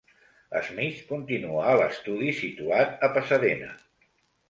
Smith 0.69 1.03
continua 1.11 1.67
a 1.73 1.77
l'estudi 1.83 2.35
situat 2.41 3.09
a 3.11 3.15
Pasadena. 3.19 3.73